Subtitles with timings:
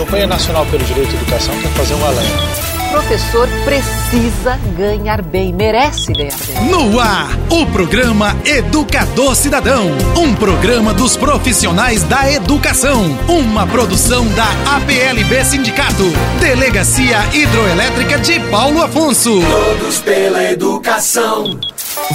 [0.00, 6.12] Campanha Nacional pelo Direito à Educação quer fazer um alerta professor precisa ganhar bem, merece
[6.12, 6.70] ganhar bem.
[6.70, 9.86] No ar, o programa Educador Cidadão,
[10.16, 18.82] um programa dos profissionais da educação, uma produção da APLB Sindicato, Delegacia Hidroelétrica de Paulo
[18.82, 19.40] Afonso.
[19.40, 21.58] Todos pela educação.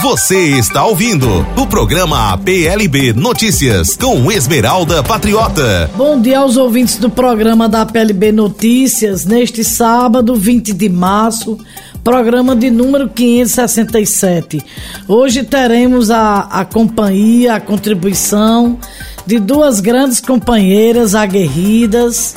[0.02, 5.90] Você está ouvindo o programa APLB Notícias com Esmeralda Patriota.
[5.96, 11.58] Bom dia aos ouvintes do programa da APLB Notícias neste sábado, 20 de março,
[12.04, 14.62] programa de número 567.
[15.08, 18.78] Hoje teremos a, a companhia, a contribuição
[19.26, 22.36] de duas grandes companheiras aguerridas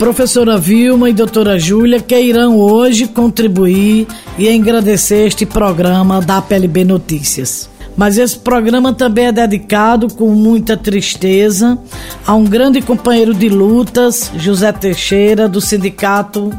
[0.00, 4.06] professora Vilma e doutora Júlia, que irão hoje contribuir
[4.38, 7.68] e engrandecer este programa da PLB Notícias.
[7.94, 11.78] Mas esse programa também é dedicado com muita tristeza
[12.26, 16.50] a um grande companheiro de lutas, José Teixeira, do Sindicato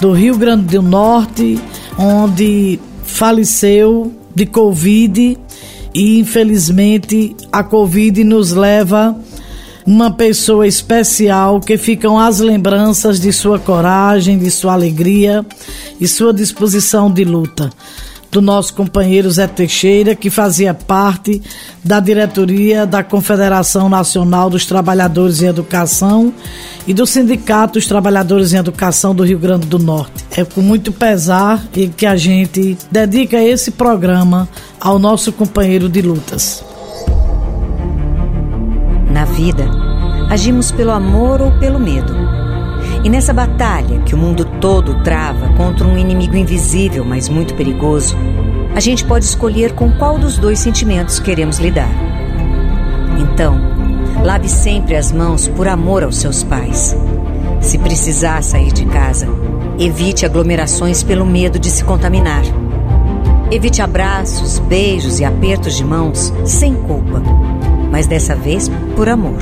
[0.00, 1.58] do Rio Grande do Norte,
[1.98, 5.36] onde faleceu de Covid
[5.94, 9.18] e infelizmente a Covid nos leva
[9.84, 15.44] uma pessoa especial que ficam as lembranças de sua coragem, de sua alegria
[16.00, 17.70] e sua disposição de luta.
[18.30, 21.40] Do nosso companheiro Zé Teixeira, que fazia parte
[21.82, 26.32] da diretoria da Confederação Nacional dos Trabalhadores em Educação
[26.86, 30.24] e do Sindicato dos Trabalhadores em Educação do Rio Grande do Norte.
[30.36, 36.62] É com muito pesar que a gente dedica esse programa ao nosso companheiro de lutas.
[39.10, 39.68] Na vida,
[40.28, 42.47] agimos pelo amor ou pelo medo.
[43.04, 48.16] E nessa batalha que o mundo todo trava contra um inimigo invisível, mas muito perigoso,
[48.74, 51.90] a gente pode escolher com qual dos dois sentimentos queremos lidar.
[53.18, 53.58] Então,
[54.24, 56.96] lave sempre as mãos por amor aos seus pais.
[57.60, 59.28] Se precisar sair de casa,
[59.78, 62.42] evite aglomerações pelo medo de se contaminar.
[63.50, 67.22] Evite abraços, beijos e apertos de mãos sem culpa
[67.90, 69.38] mas dessa vez por amor.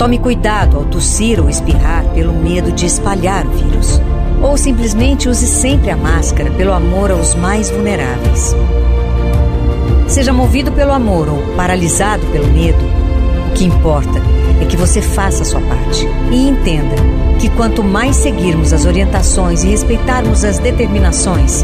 [0.00, 4.00] Tome cuidado ao tossir ou espirrar pelo medo de espalhar o vírus.
[4.40, 8.56] Ou simplesmente use sempre a máscara pelo amor aos mais vulneráveis.
[10.08, 12.78] Seja movido pelo amor ou paralisado pelo medo,
[13.50, 14.22] o que importa
[14.58, 16.96] é que você faça a sua parte e entenda
[17.38, 21.62] que quanto mais seguirmos as orientações e respeitarmos as determinações,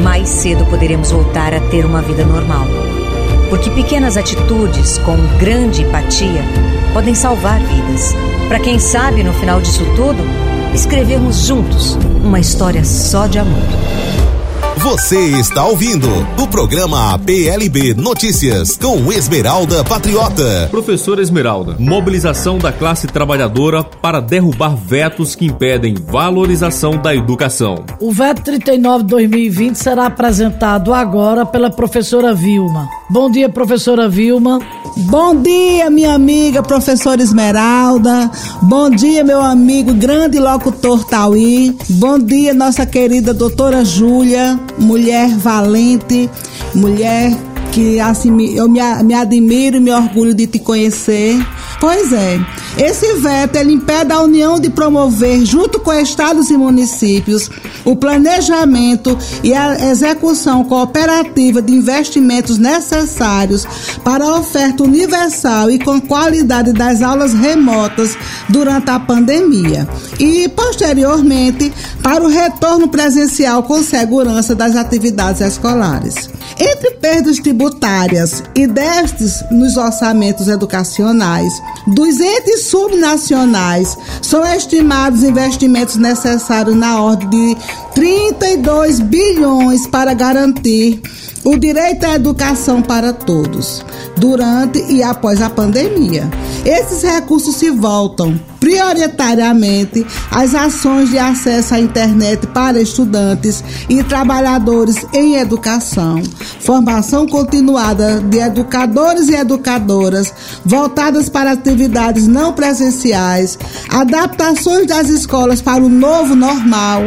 [0.00, 2.68] mais cedo poderemos voltar a ter uma vida normal.
[3.50, 6.44] Porque pequenas atitudes com grande empatia
[6.92, 8.14] podem salvar vidas.
[8.48, 10.22] Para quem sabe, no final disso tudo,
[10.74, 13.97] escrevermos juntos uma história só de amor.
[14.78, 16.06] Você está ouvindo
[16.40, 20.68] o programa PLB Notícias com Esmeralda Patriota.
[20.70, 27.84] Professora Esmeralda, mobilização da classe trabalhadora para derrubar vetos que impedem valorização da educação.
[28.00, 32.88] O veto 39-2020 será apresentado agora pela professora Vilma.
[33.10, 34.60] Bom dia, professora Vilma.
[34.96, 38.30] Bom dia, minha amiga professora Esmeralda.
[38.62, 41.76] Bom dia, meu amigo grande locutor Tauí.
[41.90, 46.28] Bom dia, nossa querida doutora Júlia, mulher valente,
[46.74, 47.36] mulher
[47.72, 51.36] que assim eu me, me admiro e me orgulho de te conhecer.
[51.80, 52.40] Pois é.
[52.76, 57.50] Esse veto ele impede a União de promover, junto com estados e municípios,
[57.84, 63.66] o planejamento e a execução cooperativa de investimentos necessários
[64.04, 68.16] para a oferta universal e com qualidade das aulas remotas
[68.48, 71.72] durante a pandemia e, posteriormente,
[72.02, 76.28] para o retorno presencial com segurança das atividades escolares.
[76.60, 81.52] Entre perdas tributárias e déficits nos orçamentos educacionais
[81.86, 87.56] dos entes subnacionais, são estimados investimentos necessários na ordem de
[87.94, 91.00] 32 bilhões para garantir
[91.44, 93.84] o direito à educação para todos,
[94.16, 96.28] durante e após a pandemia.
[96.64, 104.96] Esses recursos se voltam prioritariamente às ações de acesso à internet para estudantes e trabalhadores
[105.12, 106.22] em educação,
[106.60, 110.32] formação continuada de educadores e educadoras
[110.64, 113.58] voltadas para atividades não presenciais,
[113.88, 117.02] adaptações das escolas para o novo normal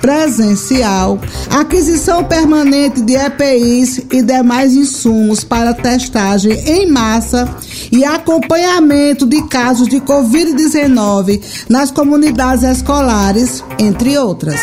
[0.00, 1.18] presencial,
[1.50, 7.48] aquisição permanente de EPIs e demais insumos para testagem em massa
[7.90, 10.81] e acompanhamento de casos de Covid-19
[11.68, 14.60] nas comunidades escolares, entre outras.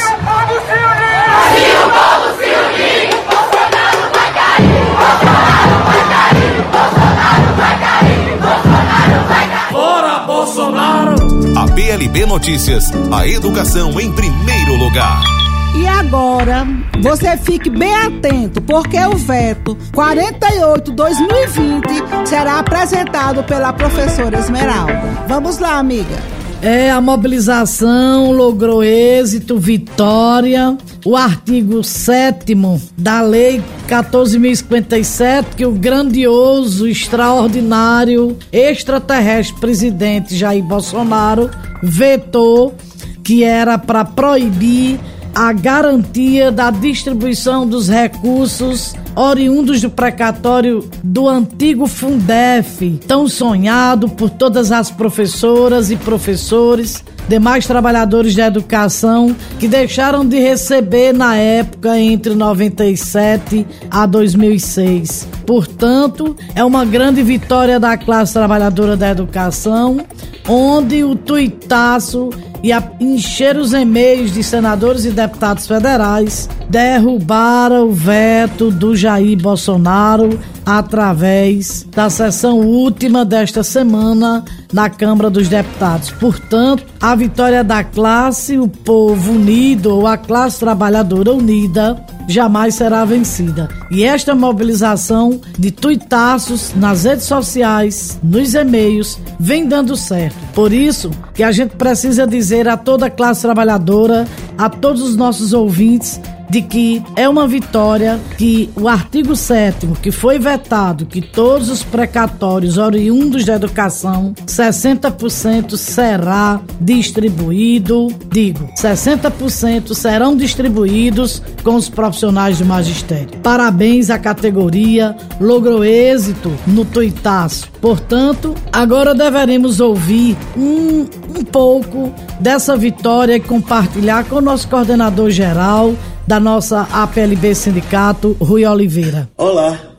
[11.56, 15.39] A PLB Notícias, a educação em primeiro lugar.
[15.76, 16.68] E agora,
[17.02, 25.00] você fique bem atento, porque o veto 48-2020 será apresentado pela professora Esmeralda.
[25.28, 26.18] Vamos lá, amiga.
[26.62, 30.78] É, a mobilização logrou êxito, vitória.
[31.06, 32.54] O artigo 7
[32.98, 41.50] da Lei 14.057, que o grandioso, extraordinário, extraterrestre presidente Jair Bolsonaro
[41.82, 42.76] vetou,
[43.24, 45.00] que era para proibir
[45.40, 54.30] a garantia da distribuição dos recursos oriundos do precatório do antigo Fundef, tão sonhado por
[54.30, 61.98] todas as professoras e professores, demais trabalhadores da educação que deixaram de receber na época
[61.98, 65.26] entre 97 a 2006.
[65.46, 70.06] Portanto, é uma grande vitória da classe trabalhadora da educação,
[70.46, 72.30] onde o tuitaço
[72.62, 79.38] e a encher os e-mails de senadores e deputados federais derrubaram o veto do Jair
[79.38, 86.12] Bolsonaro através da sessão última desta semana na Câmara dos Deputados.
[86.12, 93.04] Portanto, a vitória da classe, o povo unido ou a classe trabalhadora unida jamais será
[93.04, 93.68] vencida.
[93.90, 100.38] E esta mobilização de tuitaços nas redes sociais, nos e-mails, vem dando certo.
[100.54, 104.28] Por isso que a gente precisa dizer a toda a classe trabalhadora,
[104.58, 110.12] a todos os nossos ouvintes, de que é uma vitória que o artigo 7 que
[110.12, 120.36] foi vetado, que todos os precatórios oriundos da educação, 60% será distribuído, digo, 60% serão
[120.36, 123.40] distribuídos com os profissionais do magistério.
[123.44, 127.70] Parabéns à categoria, logrou êxito no tuitaço.
[127.82, 131.06] Portanto, agora deveremos ouvir um,
[131.38, 135.94] um pouco dessa vitória e compartilhar com o nosso coordenador geral,
[136.30, 139.28] da nossa APLB Sindicato, Rui Oliveira.
[139.36, 139.96] Olá,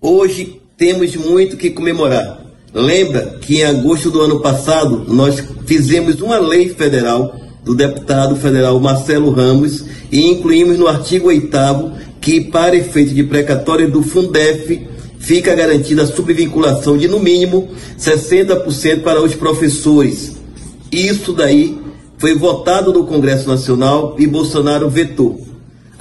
[0.00, 2.40] hoje temos muito que comemorar.
[2.72, 7.34] Lembra que em agosto do ano passado nós fizemos uma lei federal
[7.64, 11.50] do deputado federal Marcelo Ramos e incluímos no artigo 8
[12.20, 14.86] que, para efeito de precatória do Fundef,
[15.18, 17.68] fica garantida a subvinculação de no mínimo
[17.98, 20.36] 60% para os professores.
[20.92, 21.76] Isso daí
[22.18, 25.51] foi votado no Congresso Nacional e Bolsonaro vetou.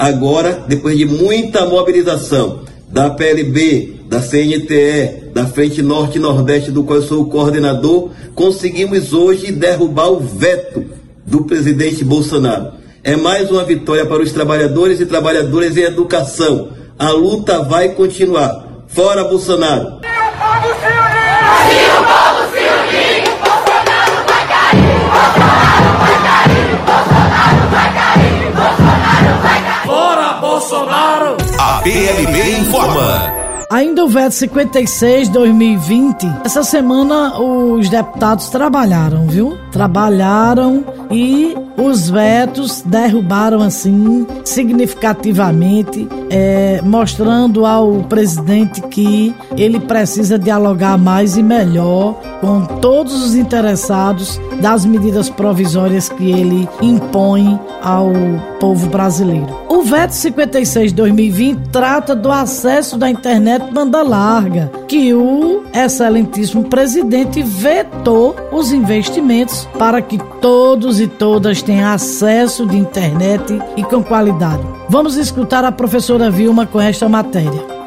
[0.01, 6.83] Agora, depois de muita mobilização da PLB, da CNTE, da Frente Norte e Nordeste, do
[6.83, 10.85] qual eu sou o coordenador, conseguimos hoje derrubar o veto
[11.23, 12.71] do presidente Bolsonaro.
[13.03, 16.69] É mais uma vitória para os trabalhadores e trabalhadoras em educação.
[16.97, 18.85] A luta vai continuar.
[18.87, 19.99] Fora Bolsonaro!
[20.03, 21.10] E o
[31.83, 33.33] PLB informa.
[33.71, 39.57] Ainda o veto 56 2020, essa semana os deputados trabalharam, viu?
[39.71, 50.99] Trabalharam e os vetos derrubaram assim significativamente, é, mostrando ao presidente que ele precisa dialogar
[50.99, 58.11] mais e melhor com todos os interessados das medidas provisórias que ele impõe ao
[58.59, 59.60] povo brasileiro.
[59.71, 67.41] O veto 56 2020 trata do acesso da internet banda larga, que o excelentíssimo presidente
[67.41, 74.61] vetou os investimentos para que todos e todas tenham acesso de internet e com qualidade.
[74.89, 77.80] Vamos escutar a professora Vilma com esta matéria.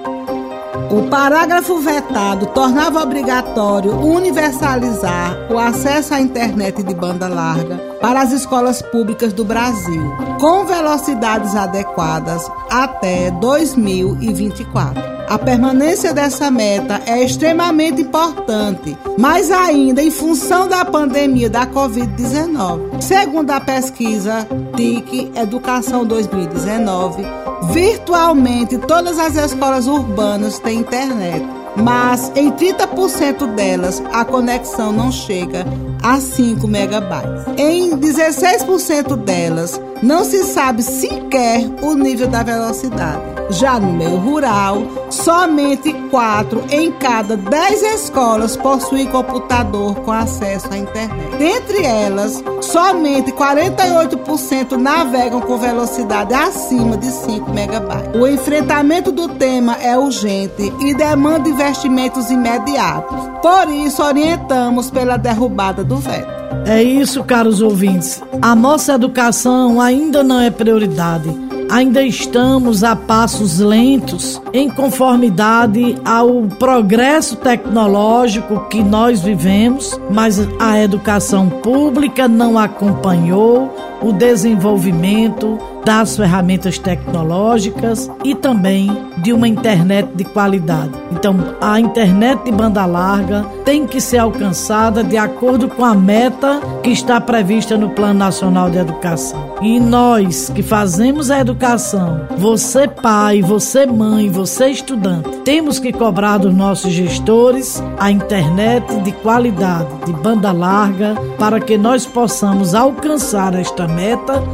[0.91, 8.33] O parágrafo vetado tornava obrigatório universalizar o acesso à internet de banda larga para as
[8.33, 10.03] escolas públicas do Brasil,
[10.41, 15.14] com velocidades adequadas até 2024.
[15.29, 23.01] A permanência dessa meta é extremamente importante, mais ainda em função da pandemia da Covid-19.
[23.01, 27.25] Segundo a pesquisa TIC Educação 2019,
[27.73, 31.45] virtualmente todas as escolas urbanas têm internet,
[31.77, 35.65] mas em 30% delas a conexão não chega
[36.03, 37.45] a 5 megabytes.
[37.57, 43.34] Em 16% delas não se sabe sequer o nível da velocidade.
[43.51, 50.79] Já no meio rural, somente 4 em cada 10 escolas possuem computador com acesso à
[50.79, 51.37] internet.
[51.37, 58.21] Dentre elas, somente 48% navegam com velocidade acima de 5 megabytes.
[58.21, 63.19] O enfrentamento do tema é urgente e demanda investimentos imediatos.
[63.43, 66.33] Por isso, orientamos pela derrubada do veto.
[66.67, 68.23] É isso, caros ouvintes.
[68.41, 71.44] A nossa educação ainda não é prioridade.
[71.75, 80.79] Ainda estamos a passos lentos em conformidade ao progresso tecnológico que nós vivemos, mas a
[80.79, 83.75] educação pública não acompanhou
[84.05, 90.91] o desenvolvimento das ferramentas tecnológicas e também de uma internet de qualidade.
[91.13, 96.61] Então, a internet de banda larga tem que ser alcançada de acordo com a meta
[96.83, 99.55] que está prevista no Plano Nacional de Educação.
[99.61, 106.39] E nós que fazemos a educação, você pai, você mãe, você estudante, temos que cobrar
[106.39, 113.55] dos nossos gestores a internet de qualidade, de banda larga, para que nós possamos alcançar
[113.55, 113.94] esta meta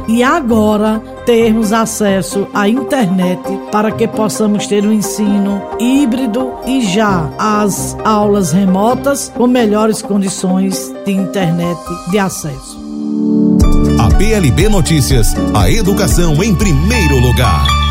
[0.07, 7.29] e agora termos acesso à internet para que possamos ter um ensino híbrido e já
[7.37, 11.79] as aulas remotas com melhores condições de internet
[12.09, 12.79] de acesso.
[13.99, 17.90] A PLB Notícias, a educação em primeiro lugar.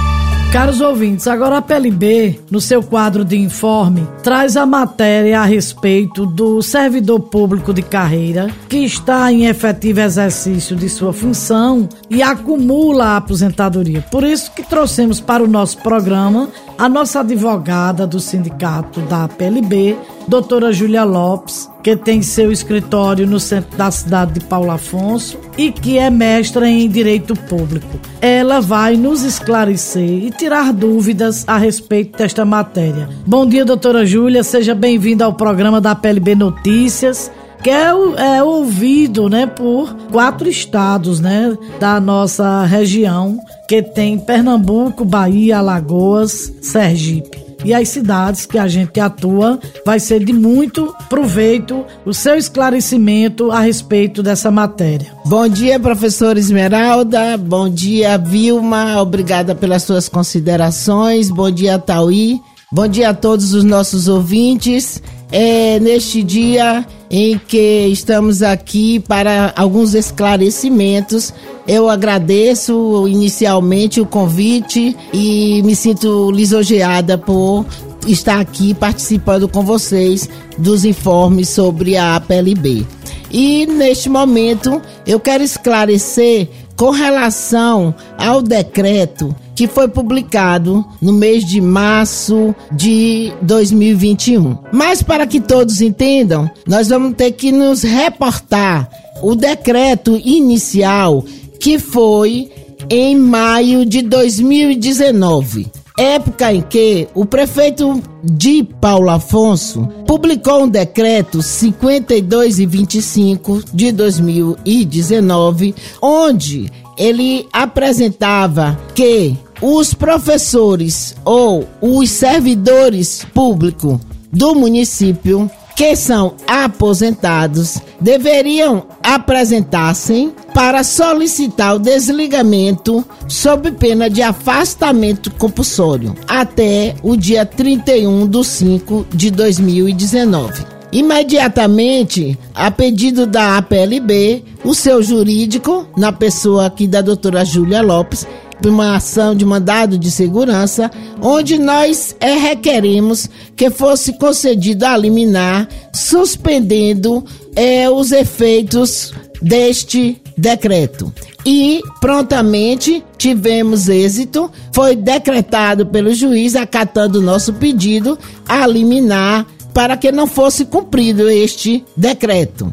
[0.52, 6.26] Caros ouvintes, agora a PLB, no seu quadro de informe, traz a matéria a respeito
[6.26, 13.10] do servidor público de carreira que está em efetivo exercício de sua função e acumula
[13.10, 14.04] a aposentadoria.
[14.10, 19.96] Por isso que trouxemos para o nosso programa a nossa advogada do sindicato da PLB,
[20.28, 25.72] doutora Júlia Lopes, que tem seu escritório no centro da cidade de Paulo Afonso e
[25.72, 27.98] que é mestra em Direito Público.
[28.20, 33.08] Ela vai nos esclarecer e tirar dúvidas a respeito desta matéria.
[33.26, 37.30] Bom dia, doutora Júlia, seja bem-vinda ao programa da PLB Notícias
[37.62, 45.04] que é, é, ouvido, né, por quatro estados, né, da nossa região, que tem Pernambuco,
[45.04, 51.84] Bahia, Alagoas, Sergipe e as cidades que a gente atua, vai ser de muito proveito
[52.04, 55.12] o seu esclarecimento a respeito dessa matéria.
[55.26, 57.36] Bom dia, professora Esmeralda.
[57.36, 59.00] Bom dia, Vilma.
[59.00, 61.30] Obrigada pelas suas considerações.
[61.30, 62.40] Bom dia, Tauí.
[62.72, 65.02] Bom dia a todos os nossos ouvintes.
[65.32, 71.34] É neste dia em que estamos aqui para alguns esclarecimentos.
[71.66, 77.66] Eu agradeço inicialmente o convite e me sinto lisonjeada por
[78.06, 82.86] estar aqui participando com vocês dos informes sobre a APLB.
[83.30, 91.44] E neste momento eu quero esclarecer com relação ao decreto que foi publicado no mês
[91.44, 94.56] de março de 2021.
[94.72, 98.88] Mas para que todos entendam, nós vamos ter que nos reportar
[99.20, 101.22] o decreto inicial
[101.60, 102.50] que foi
[102.88, 111.42] em maio de 2019 época em que o prefeito de Paulo Afonso publicou um decreto
[111.42, 123.98] 52 e 25 de 2019, onde ele apresentava que os professores ou os servidores públicos
[124.32, 135.30] do município que são aposentados deveriam apresentar-se para solicitar o desligamento sob pena de afastamento
[135.32, 140.79] compulsório até o dia 31 de 5 de 2019.
[140.92, 148.26] Imediatamente, a pedido da APLB, o seu jurídico, na pessoa aqui da doutora Júlia Lopes,
[148.68, 150.90] uma ação de mandado de segurança,
[151.22, 161.12] onde nós é, requeremos que fosse concedido a liminar, suspendendo é, os efeitos deste decreto.
[161.46, 169.46] E prontamente tivemos êxito, foi decretado pelo juiz, acatando nosso pedido, a liminar
[169.80, 172.70] para que não fosse cumprido este decreto.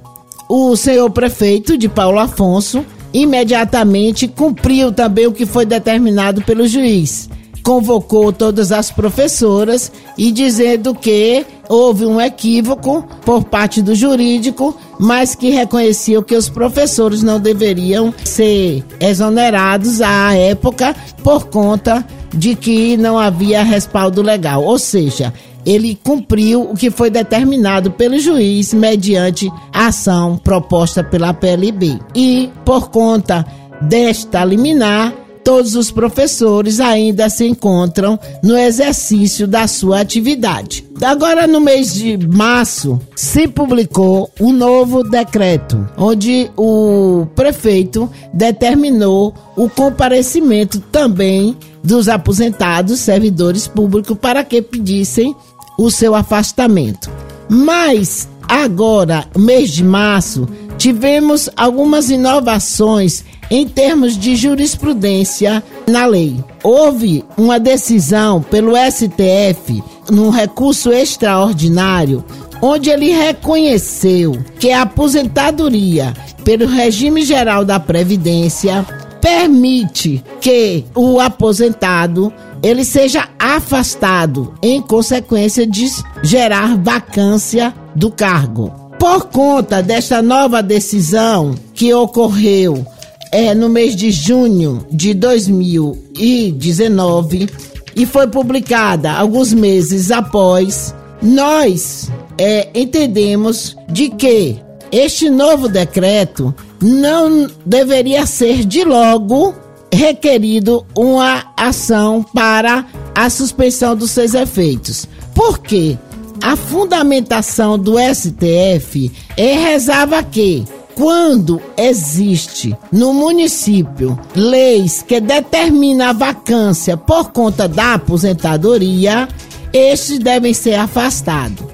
[0.50, 7.30] O senhor prefeito de Paulo Afonso imediatamente cumpriu também o que foi determinado pelo juiz.
[7.64, 15.34] Convocou todas as professoras e dizendo que houve um equívoco por parte do jurídico, mas
[15.34, 22.98] que reconheciam que os professores não deveriam ser exonerados à época por conta de que
[22.98, 24.62] não havia respaldo legal.
[24.62, 25.34] Ou seja,
[25.68, 32.00] ele cumpriu o que foi determinado pelo juiz mediante a ação proposta pela PLB.
[32.16, 33.46] E, por conta
[33.82, 40.86] desta liminar, todos os professores ainda se encontram no exercício da sua atividade.
[41.02, 49.70] Agora, no mês de março, se publicou um novo decreto, onde o prefeito determinou o
[49.70, 55.34] comparecimento também dos aposentados servidores públicos para que pedissem
[55.78, 57.10] o seu afastamento.
[57.50, 66.44] Mas agora, mês de março, tivemos algumas inovações em termos de jurisprudência na lei.
[66.64, 72.24] Houve uma decisão pelo STF num recurso extraordinário
[72.62, 78.86] onde ele reconheceu que a aposentadoria pelo regime geral da previdência
[79.22, 82.32] permite que o aposentado
[82.68, 85.88] ele seja afastado em consequência de
[86.22, 88.70] gerar vacância do cargo.
[89.00, 92.86] Por conta desta nova decisão que ocorreu
[93.32, 97.48] é, no mês de junho de 2019
[97.96, 104.58] e foi publicada alguns meses após, nós é, entendemos de que
[104.92, 109.56] este novo decreto não deveria ser de logo
[109.94, 115.08] requerido uma ação para a suspensão dos seus efeitos.
[115.34, 115.98] Por quê?
[116.42, 120.64] A fundamentação do STF é rezava que
[120.96, 129.28] quando existe no município leis que determinam a vacância por conta da aposentadoria,
[129.72, 131.66] estes devem ser afastados.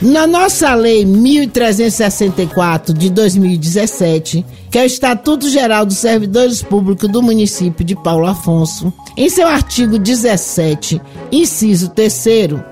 [0.00, 7.22] Na nossa lei 1364 de 2017, que é o Estatuto Geral dos Servidores Públicos do
[7.22, 10.98] município de Paulo Afonso, em seu artigo 17,
[11.30, 12.24] inciso 3,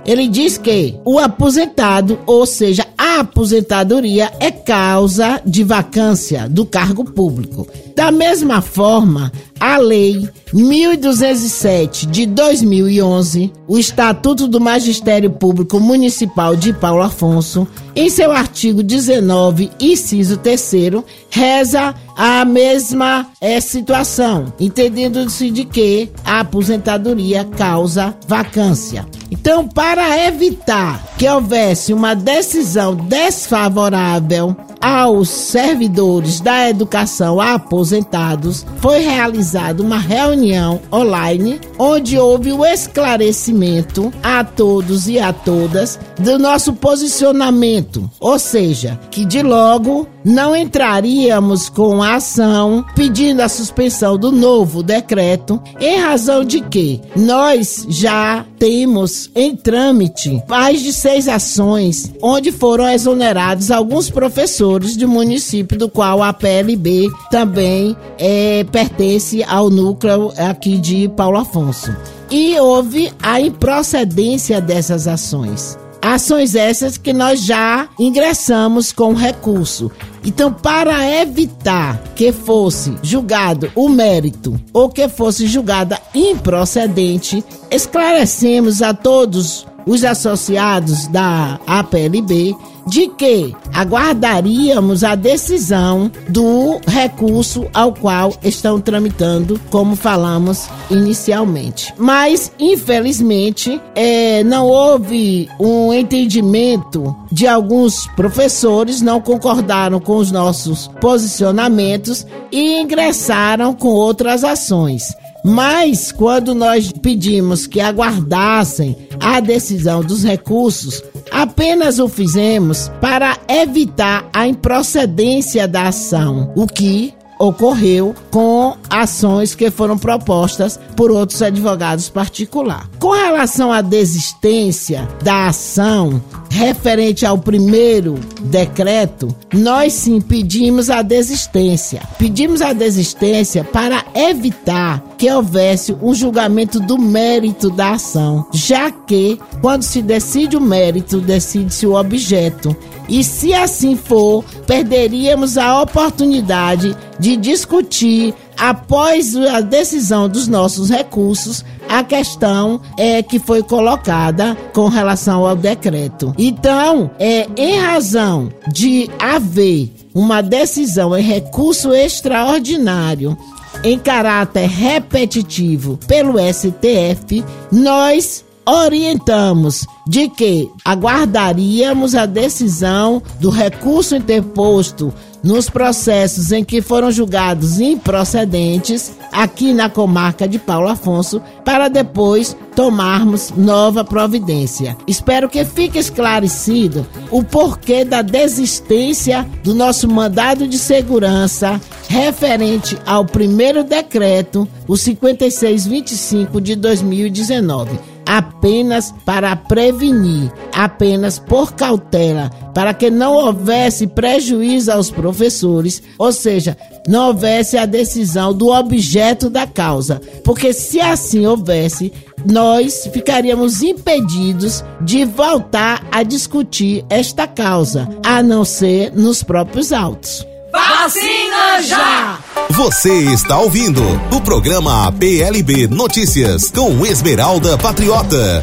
[0.07, 7.05] ele diz que o aposentado, ou seja, a aposentadoria é causa de vacância do cargo
[7.05, 7.69] público.
[7.95, 9.31] Da mesma forma,
[9.61, 18.09] a Lei 1207 de 2011, o Estatuto do Magistério Público Municipal de Paulo Afonso, em
[18.09, 27.45] seu artigo 19, inciso 3, reza a mesma é, situação, entendendo-se de que a aposentadoria
[27.45, 29.07] causa vacância.
[29.31, 39.83] Então, para evitar que houvesse uma decisão desfavorável aos servidores da educação aposentados, foi realizada
[39.83, 48.11] uma reunião online onde houve o esclarecimento a todos e a todas do nosso posicionamento,
[48.19, 54.83] ou seja, que de logo não entraríamos com a ação pedindo a suspensão do novo
[54.83, 62.53] decreto, em razão de que nós já temos em trâmite mais de seis ações onde
[62.53, 70.33] foram exonerados alguns professores do município do qual a PLB também é, pertence ao núcleo
[70.37, 71.95] aqui de Paulo Afonso.
[72.31, 75.79] E houve a improcedência dessas ações.
[76.03, 79.91] Ações essas que nós já ingressamos com recurso.
[80.25, 88.95] Então, para evitar que fosse julgado o mérito ou que fosse julgada improcedente, esclarecemos a
[88.95, 92.57] todos os associados da APLB
[92.91, 101.95] de que aguardaríamos a decisão do recurso ao qual estão tramitando, como falamos inicialmente.
[101.97, 110.89] Mas, infelizmente, é, não houve um entendimento de alguns professores, não concordaram com os nossos
[111.01, 115.15] posicionamentos e ingressaram com outras ações.
[115.45, 124.29] Mas quando nós pedimos que aguardassem a decisão dos recursos, apenas o fizemos para evitar
[124.33, 132.11] a improcedência da ação, o que ocorreu com ações que foram propostas por outros advogados
[132.11, 132.87] particulares.
[132.99, 142.03] Com relação à desistência da ação referente ao primeiro decreto, nós sim pedimos a desistência.
[142.19, 149.39] Pedimos a desistência para evitar que houvesse um julgamento do mérito da ação, já que
[149.63, 152.77] quando se decide o mérito, decide-se o objeto.
[153.11, 161.65] E se assim for, perderíamos a oportunidade de discutir após a decisão dos nossos recursos
[161.89, 166.33] a questão é que foi colocada com relação ao decreto.
[166.39, 173.37] Então, é em razão de haver uma decisão em recurso extraordinário
[173.83, 185.13] em caráter repetitivo pelo STF, nós orientamos de que aguardaríamos a decisão do recurso interposto
[185.43, 192.57] nos processos em que foram julgados improcedentes aqui na comarca de Paulo Afonso para depois
[192.75, 194.97] tomarmos nova providência.
[195.07, 203.25] Espero que fique esclarecido o porquê da desistência do nosso mandado de segurança referente ao
[203.25, 208.10] primeiro decreto, o 5625 de 2019.
[208.27, 216.77] Apenas para prevenir, apenas por cautela, para que não houvesse prejuízo aos professores, ou seja,
[217.09, 220.21] não houvesse a decisão do objeto da causa.
[220.45, 222.13] Porque se assim houvesse,
[222.45, 230.50] nós ficaríamos impedidos de voltar a discutir esta causa, a não ser nos próprios autos.
[230.73, 232.39] Vacina já!
[232.71, 234.03] Você está ouvindo
[234.33, 238.63] o programa PLB Notícias com Esmeralda Patriota.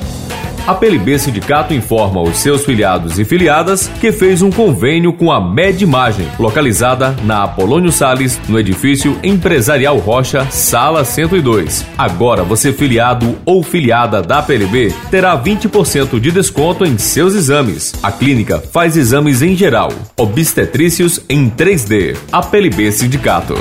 [0.67, 5.39] A PLB Sindicato informa os seus filiados e filiadas que fez um convênio com a
[5.39, 11.85] Medimagem, localizada na Apolônio Sales, no edifício Empresarial Rocha, Sala 102.
[11.97, 17.93] Agora você filiado ou filiada da PLB terá 20% de desconto em seus exames.
[18.03, 22.17] A clínica faz exames em geral, obstetrícios em 3D.
[22.29, 23.55] A PLB Sindicato.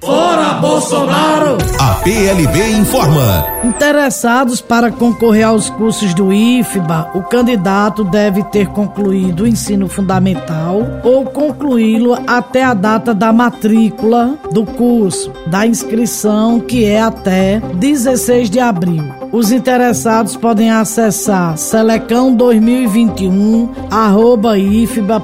[0.00, 1.58] Fora Bolsonaro!
[1.78, 3.46] A PLB informa.
[3.62, 10.78] Interessados para concorrer aos cursos do IFBA, o candidato deve ter concluído o ensino fundamental
[11.04, 18.48] ou concluí-lo até a data da matrícula do curso, da inscrição, que é até 16
[18.48, 19.19] de abril.
[19.32, 25.20] Os interessados podem acessar selecão 2021 arroba ifba.edu.br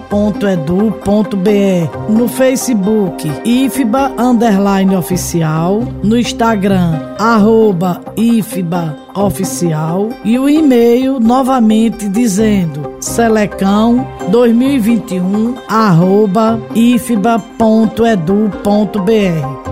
[2.09, 12.97] no Facebook ifba underline oficial, no Instagram arroba ifba oficial e o e-mail novamente dizendo
[13.01, 17.37] selecão 2021 arroba ifba.edu.br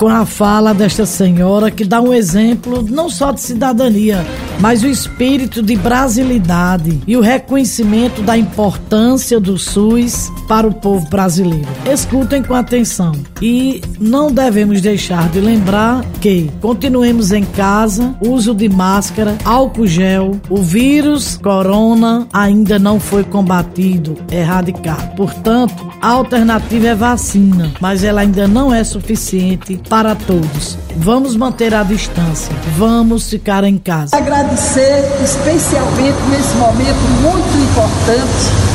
[0.00, 4.24] com a fala desta senhora que dá um exemplo não só de cidadania,
[4.58, 11.06] mas o espírito de brasilidade e o reconhecimento da importância do SUS para o povo
[11.10, 11.68] brasileiro.
[11.84, 18.70] Escutem com atenção e não devemos deixar de lembrar que continuemos em casa, uso de
[18.70, 25.14] máscara, álcool gel, o vírus corona ainda não foi combatido, erradicado.
[25.14, 30.78] Portanto, a alternativa é vacina, mas ela ainda não é suficiente para todos.
[30.96, 34.16] Vamos manter a distância, vamos ficar em casa.
[34.16, 38.70] Agradecer especialmente nesse momento muito importante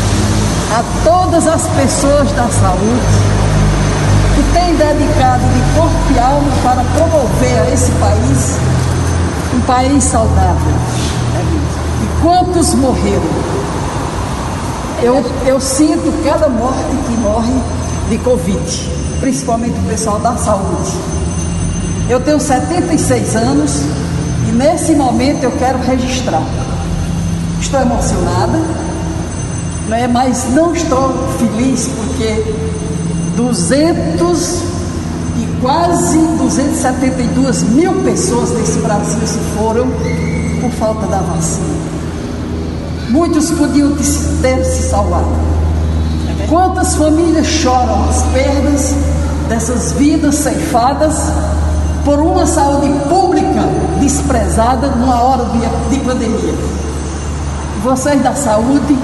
[0.76, 3.46] a todas as pessoas da saúde
[4.36, 8.58] que têm dedicado de corpo e alma para promover a esse país
[9.56, 10.74] um país saudável.
[12.04, 13.56] E quantos morreram?
[15.02, 17.54] Eu, eu sinto cada morte que morre
[18.10, 18.90] de Covid,
[19.20, 20.92] principalmente o pessoal da saúde.
[22.08, 23.82] Eu tenho 76 anos
[24.48, 26.44] e nesse momento eu quero registrar.
[27.60, 28.60] Estou emocionada,
[29.88, 32.44] né, mas não estou feliz porque
[33.36, 34.76] 200
[35.38, 39.88] e quase 272 mil pessoas desse Brasil se foram
[40.62, 41.76] por falta da vacina.
[43.10, 43.96] Muitos podiam
[44.42, 45.55] ter se salvado.
[46.50, 48.96] Quantas famílias choram as perdas
[49.50, 51.32] dessas vidas ceifadas
[52.04, 53.62] por uma saúde pública
[54.00, 56.54] desprezada numa hora de, de pandemia?
[57.84, 58.98] Vocês da saúde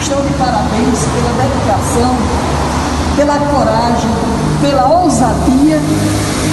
[0.00, 2.16] estão de parabéns pela dedicação,
[3.16, 4.10] pela coragem,
[4.60, 5.78] pela ousadia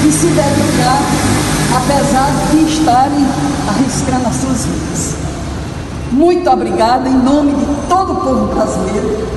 [0.02, 1.02] de se dedicar,
[1.76, 3.28] apesar de estarem
[3.68, 5.16] arriscando as suas vidas.
[6.12, 9.28] Muito obrigada em nome de todo o povo brasileiro,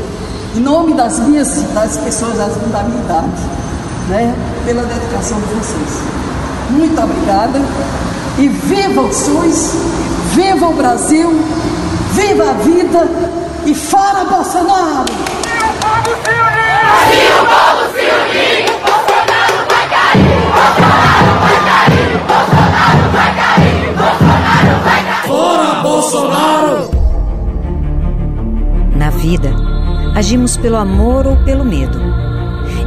[0.55, 3.43] em nome das minhas das pessoas da minha idade,
[4.09, 4.35] né,
[4.65, 6.01] pela dedicação de vocês.
[6.71, 7.61] Muito obrigada
[8.39, 9.75] e viva o SUS,
[10.35, 11.31] viva o Brasil,
[12.13, 13.09] viva a vida
[13.67, 15.05] e fora Bolsonaro!
[17.11, 17.47] Brasil,
[30.21, 31.99] agimos pelo amor ou pelo medo.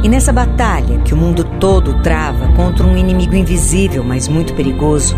[0.04, 5.16] E nessa batalha que o mundo todo trava contra um inimigo invisível, mas muito perigoso,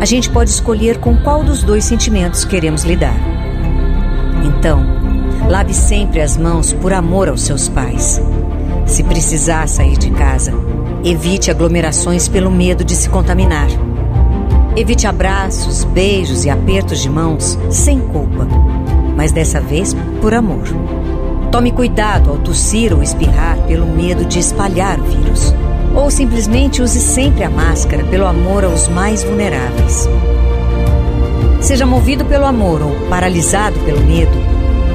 [0.00, 3.14] a gente pode escolher com qual dos dois sentimentos queremos lidar.
[4.42, 4.86] Então,
[5.50, 8.22] lave sempre as mãos por amor aos seus pais.
[8.86, 10.54] Se precisar sair de casa,
[11.04, 13.68] evite aglomerações pelo medo de se contaminar.
[14.74, 18.48] Evite abraços, beijos e apertos de mãos sem culpa,
[19.14, 20.64] mas dessa vez por amor.
[21.50, 25.52] Tome cuidado ao tossir ou espirrar pelo medo de espalhar o vírus.
[25.96, 30.08] Ou simplesmente use sempre a máscara pelo amor aos mais vulneráveis.
[31.60, 34.30] Seja movido pelo amor ou paralisado pelo medo,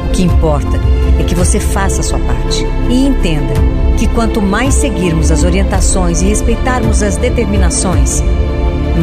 [0.07, 0.79] o que importa
[1.19, 3.53] é que você faça a sua parte e entenda
[3.97, 8.23] que quanto mais seguirmos as orientações e respeitarmos as determinações,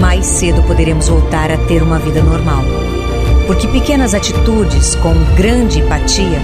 [0.00, 2.64] mais cedo poderemos voltar a ter uma vida normal.
[3.46, 6.40] Porque pequenas atitudes com grande empatia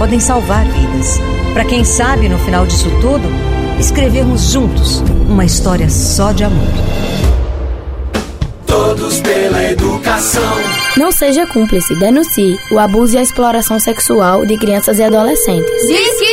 [0.00, 1.20] podem salvar vidas.
[1.52, 3.28] Para quem sabe, no final disso tudo,
[3.78, 6.72] escrevermos juntos uma história só de amor.
[8.66, 10.42] Todos pela educação.
[10.96, 15.86] Não seja cúmplice, denuncie o abuso e a exploração sexual de crianças e adolescentes.
[15.86, 16.29] Diz que 100.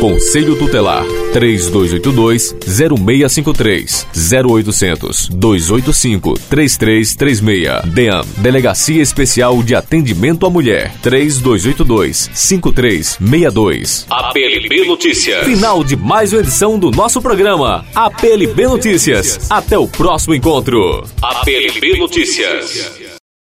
[0.00, 4.06] Conselho Tutelar 3282-0653
[4.44, 15.44] 0800 285 3336 DEAM Delegacia Especial de Atendimento à Mulher 3282 5362 APLB Notícias.
[15.44, 19.50] Final de mais uma edição do nosso programa APLB Notícias.
[19.50, 21.02] Até o próximo encontro.
[21.20, 23.07] APLB Notícias